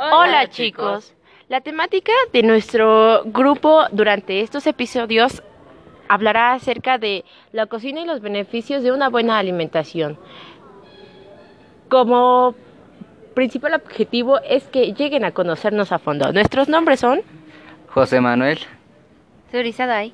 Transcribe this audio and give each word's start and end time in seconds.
Hola 0.00 0.48
chicos. 0.48 1.12
La 1.48 1.60
temática 1.60 2.12
de 2.32 2.44
nuestro 2.44 3.24
grupo 3.24 3.82
durante 3.90 4.42
estos 4.42 4.68
episodios 4.68 5.42
hablará 6.06 6.52
acerca 6.52 6.98
de 6.98 7.24
la 7.50 7.66
cocina 7.66 8.02
y 8.02 8.04
los 8.04 8.20
beneficios 8.20 8.84
de 8.84 8.92
una 8.92 9.08
buena 9.08 9.38
alimentación. 9.38 10.16
Como 11.88 12.54
principal 13.34 13.74
objetivo 13.74 14.38
es 14.42 14.68
que 14.68 14.92
lleguen 14.92 15.24
a 15.24 15.32
conocernos 15.32 15.90
a 15.90 15.98
fondo. 15.98 16.32
Nuestros 16.32 16.68
nombres 16.68 17.00
son 17.00 17.22
José 17.88 18.20
Manuel, 18.20 18.60
Surizadai 19.50 20.12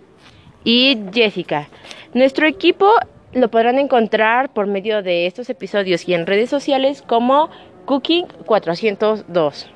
y 0.65 0.99
Jessica. 1.13 1.69
Nuestro 2.15 2.47
equipo 2.47 2.91
lo 3.35 3.51
podrán 3.51 3.79
encontrar 3.79 4.51
por 4.55 4.67
medio 4.67 5.03
de 5.03 5.27
estos 5.27 5.51
episodios 5.51 6.09
y 6.09 6.15
en 6.15 6.25
redes 6.25 6.49
sociales 6.49 7.03
como 7.03 7.51
Cooking 7.85 8.27
402. 8.47 9.71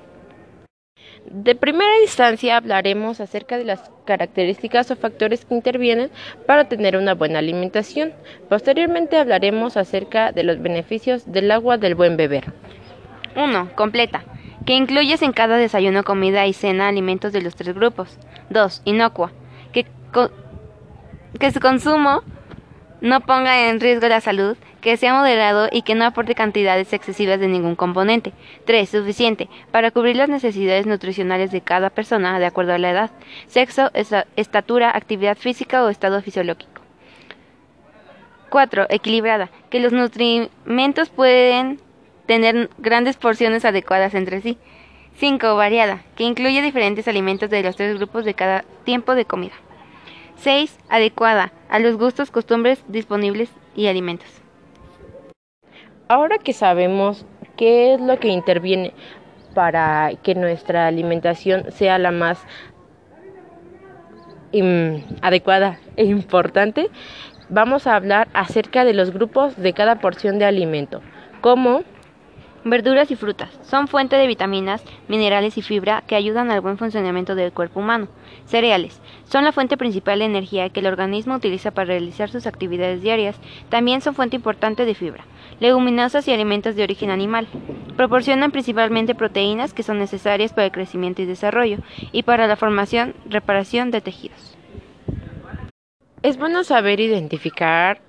De 1.31 1.55
primera 1.55 2.01
instancia 2.01 2.57
hablaremos 2.57 3.21
acerca 3.21 3.59
de 3.59 3.65
las 3.65 3.91
características 4.07 4.91
o 4.91 4.97
factores 4.97 5.45
que 5.45 5.55
intervienen 5.55 6.11
para 6.47 6.69
tener 6.69 6.97
una 6.97 7.13
buena 7.13 7.41
alimentación. 7.41 8.15
Posteriormente 8.49 9.19
hablaremos 9.19 9.77
acerca 9.77 10.33
de 10.33 10.43
los 10.43 10.63
beneficios 10.63 11.31
del 11.31 11.51
agua 11.51 11.77
del 11.77 11.95
buen 11.95 12.17
beber. 12.17 12.53
1. 13.37 13.73
Completa, 13.75 14.25
que 14.65 14.73
incluyes 14.73 15.21
en 15.21 15.33
cada 15.33 15.59
desayuno, 15.59 16.03
comida 16.03 16.47
y 16.47 16.55
cena 16.55 16.89
alimentos 16.89 17.35
de 17.35 17.43
los 17.43 17.57
tres 17.57 17.75
grupos. 17.75 18.19
2. 18.49 18.83
Inocua, 18.87 19.33
que, 19.73 19.85
que 21.39 21.51
su 21.51 21.61
consumo 21.61 22.23
no 23.03 23.21
ponga 23.21 23.69
en 23.69 23.81
riesgo 23.81 24.09
la 24.09 24.23
salud, 24.23 24.57
que 24.89 24.97
sea 24.97 25.13
moderado 25.13 25.69
y 25.71 25.83
que 25.83 25.95
no 25.95 26.07
aporte 26.07 26.35
cantidades 26.35 26.95
excesivas 26.95 27.39
de 27.39 27.47
ningún 27.47 27.77
componente. 27.77 28.33
3. 28.65 28.89
Suficiente, 28.89 29.51
para 29.71 29.91
cubrir 29.91 30.17
las 30.17 30.31
necesidades 30.31 30.87
nutricionales 30.87 31.51
de 31.51 31.61
cada 31.61 31.91
persona 31.91 32.39
de 32.39 32.47
acuerdo 32.47 32.73
a 32.73 32.79
la 32.79 32.91
edad, 32.93 33.11
sexo, 33.49 33.91
estatura, 34.37 34.91
actividad 34.97 35.37
física 35.37 35.85
o 35.85 35.91
estado 35.91 36.23
fisiológico. 36.23 36.81
4. 38.49 38.87
Equilibrada, 38.89 39.51
que 39.69 39.79
los 39.79 39.93
nutrimentos 39.93 41.11
pueden 41.11 41.83
tener 42.25 42.71
grandes 42.79 43.19
porciones 43.19 43.67
adecuadas 43.67 44.15
entre 44.15 44.41
sí. 44.41 44.57
5. 45.17 45.55
Variada, 45.55 46.03
que 46.17 46.25
incluye 46.25 46.63
diferentes 46.63 47.07
alimentos 47.09 47.51
de 47.51 47.63
los 47.63 47.77
tres 47.77 47.99
grupos 47.99 48.25
de 48.25 48.33
cada 48.33 48.65
tiempo 48.85 49.15
de 49.15 49.27
comida. 49.27 49.55
6. 50.37 50.79
Adecuada 50.89 51.53
a 51.69 51.79
los 51.79 51.99
gustos, 51.99 52.31
costumbres 52.31 52.83
disponibles 52.89 53.51
y 53.77 53.89
alimentos. 53.89 54.48
Ahora 56.09 56.39
que 56.39 56.55
sabemos 56.55 57.27
qué 57.57 57.95
es 57.95 58.01
lo 58.01 58.19
que 58.19 58.29
interviene 58.29 58.95
para 59.55 60.13
que 60.23 60.35
nuestra 60.35 60.87
alimentación 60.87 61.71
sea 61.71 61.99
la 61.99 62.11
más 62.11 62.39
adecuada 65.21 65.79
e 65.97 66.05
importante, 66.07 66.89
vamos 67.51 67.87
a 67.87 67.95
hablar 67.95 68.29
acerca 68.33 68.85
de 68.87 68.95
los 68.95 69.13
grupos 69.13 69.57
de 69.57 69.75
cada 69.75 69.97
porción 70.01 70.39
de 70.39 70.47
alimento, 70.47 71.03
como 71.43 71.83
Verduras 72.65 73.11
y 73.11 73.17
frutas 73.17 73.57
son 73.63 73.87
fuente 73.87 74.17
de 74.17 74.27
vitaminas, 74.27 74.83
minerales 75.07 75.57
y 75.57 75.63
fibra 75.63 76.03
que 76.07 76.17
ayudan 76.17 76.51
al 76.51 76.61
buen 76.61 76.77
funcionamiento 76.77 77.37
del 77.37 77.53
cuerpo 77.53 77.81
humano. 77.81 78.09
Cereales 78.47 79.01
son 79.25 79.45
la 79.45 79.53
fuente 79.53 79.77
principal 79.77 80.19
de 80.19 80.25
energía 80.25 80.69
que 80.69 80.81
el 80.81 80.89
organismo 80.89 81.37
utiliza 81.37 81.71
para 81.71 81.87
realizar 81.87 82.31
sus 82.31 82.47
actividades 82.47 83.01
diarias. 83.01 83.37
También 83.69 84.01
son 84.01 84.15
fuente 84.15 84.37
importante 84.37 84.85
de 84.85 84.95
fibra. 84.95 85.25
Leguminosas 85.61 86.27
y 86.27 86.33
alimentos 86.33 86.75
de 86.75 86.83
origen 86.83 87.11
animal. 87.11 87.47
Proporcionan 87.97 88.51
principalmente 88.51 89.15
proteínas 89.15 89.73
que 89.73 89.85
son 89.85 89.99
necesarias 89.99 90.53
para 90.53 90.67
el 90.67 90.73
crecimiento 90.73 91.23
y 91.23 91.27
desarrollo 91.27 91.79
y 92.11 92.25
para 92.25 92.49
la 92.49 92.57
formación, 92.57 93.15
reparación 93.29 93.93
de 93.93 94.01
tejidos. 94.01 94.57
Es 96.23 96.37
bueno 96.37 96.65
saber 96.65 96.99
identificar 96.99 98.01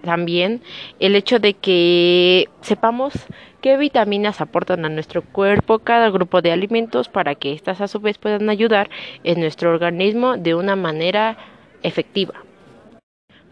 también 0.00 0.62
el 0.98 1.16
hecho 1.16 1.38
de 1.38 1.54
que 1.54 2.48
sepamos 2.60 3.12
qué 3.60 3.76
vitaminas 3.76 4.40
aportan 4.40 4.84
a 4.84 4.88
nuestro 4.88 5.22
cuerpo 5.22 5.80
cada 5.80 6.10
grupo 6.10 6.42
de 6.42 6.52
alimentos 6.52 7.08
para 7.08 7.34
que 7.34 7.52
éstas 7.52 7.80
a 7.80 7.88
su 7.88 8.00
vez 8.00 8.18
puedan 8.18 8.48
ayudar 8.48 8.90
en 9.24 9.40
nuestro 9.40 9.70
organismo 9.70 10.36
de 10.36 10.54
una 10.54 10.76
manera 10.76 11.36
efectiva. 11.82 12.34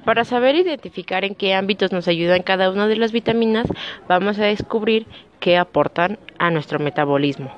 Para 0.04 0.24
saber 0.24 0.56
identificar 0.56 1.24
en 1.24 1.34
qué 1.34 1.54
ámbitos 1.54 1.92
nos 1.92 2.08
ayudan 2.08 2.42
cada 2.42 2.70
una 2.70 2.86
de 2.86 2.96
las 2.96 3.12
vitaminas, 3.12 3.66
vamos 4.08 4.38
a 4.38 4.44
descubrir 4.44 5.06
qué 5.40 5.58
aportan 5.58 6.18
a 6.38 6.50
nuestro 6.50 6.78
metabolismo. 6.78 7.52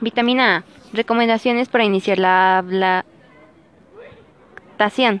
Vitamina 0.00 0.56
A. 0.56 0.64
Recomendaciones 0.92 1.68
para 1.68 1.84
iniciar 1.84 2.18
la 2.18 2.64
lactación. 4.76 5.20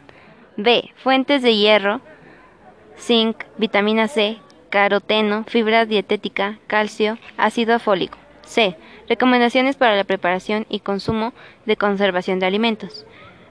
B. 0.56 0.90
Fuentes 0.96 1.42
de 1.42 1.56
hierro, 1.56 2.00
zinc, 2.98 3.44
vitamina 3.56 4.08
C, 4.08 4.38
caroteno, 4.70 5.44
fibra 5.44 5.86
dietética, 5.86 6.58
calcio, 6.66 7.18
ácido 7.36 7.78
fólico. 7.78 8.18
C. 8.42 8.76
Recomendaciones 9.08 9.76
para 9.76 9.96
la 9.96 10.04
preparación 10.04 10.66
y 10.68 10.80
consumo 10.80 11.32
de 11.66 11.76
conservación 11.76 12.38
de 12.38 12.46
alimentos. 12.46 13.06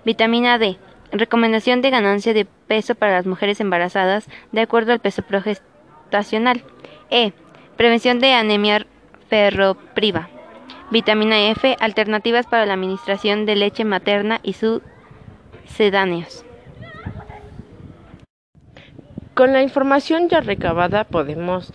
Vitamina 0.06 0.58
D. 0.58 0.78
Recomendación 1.12 1.82
de 1.82 1.90
ganancia 1.90 2.34
de 2.34 2.46
peso 2.46 2.96
para 2.96 3.14
las 3.14 3.26
mujeres 3.26 3.60
embarazadas 3.60 4.28
de 4.52 4.62
acuerdo 4.62 4.92
al 4.92 5.00
peso 5.00 5.22
progestacional. 5.22 6.64
E. 7.10 7.34
Prevención 7.78 8.20
de 8.20 8.34
anemia 8.34 8.86
ferropriva. 9.30 10.30
Vitamina 10.90 11.50
F. 11.50 11.76
Alternativas 11.80 12.48
para 12.48 12.66
la 12.66 12.74
administración 12.74 13.46
de 13.46 13.56
leche 13.56 13.86
materna 13.86 14.40
y 14.44 14.54
sus 14.54 14.82
sedáneos. 15.66 16.47
Con 19.38 19.54
la 19.54 19.62
información 19.62 20.30
ya 20.30 20.42
recabada 20.42 21.04
podemos 21.04 21.72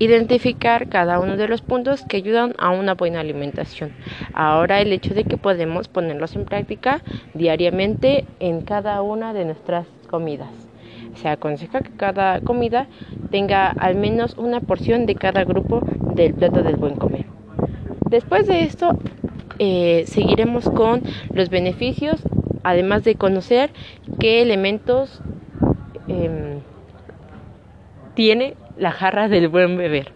identificar 0.00 0.88
cada 0.88 1.20
uno 1.20 1.36
de 1.36 1.46
los 1.46 1.62
puntos 1.62 2.02
que 2.02 2.16
ayudan 2.16 2.54
a 2.58 2.70
una 2.70 2.94
buena 2.94 3.20
alimentación. 3.20 3.92
Ahora 4.32 4.80
el 4.80 4.92
hecho 4.92 5.14
de 5.14 5.22
que 5.22 5.36
podemos 5.36 5.86
ponerlos 5.86 6.34
en 6.34 6.44
práctica 6.44 7.02
diariamente 7.32 8.24
en 8.40 8.62
cada 8.62 9.00
una 9.00 9.32
de 9.32 9.44
nuestras 9.44 9.86
comidas. 10.10 10.50
Se 11.14 11.28
aconseja 11.28 11.82
que 11.82 11.92
cada 11.92 12.40
comida 12.40 12.88
tenga 13.30 13.68
al 13.68 13.94
menos 13.94 14.36
una 14.36 14.58
porción 14.58 15.06
de 15.06 15.14
cada 15.14 15.44
grupo 15.44 15.82
del 16.16 16.34
plato 16.34 16.64
del 16.64 16.74
buen 16.74 16.96
comer. 16.96 17.26
Después 18.10 18.48
de 18.48 18.64
esto, 18.64 18.98
eh, 19.60 20.02
seguiremos 20.08 20.68
con 20.68 21.02
los 21.32 21.48
beneficios, 21.48 22.20
además 22.64 23.04
de 23.04 23.14
conocer 23.14 23.70
qué 24.18 24.42
elementos 24.42 25.22
em, 26.08 26.58
tiene 28.14 28.54
la 28.76 28.92
jarra 28.92 29.28
del 29.28 29.48
buen 29.48 29.76
beber. 29.76 30.12